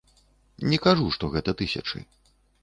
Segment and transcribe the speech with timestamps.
[0.71, 2.03] Не кажу, што гэта тысячы.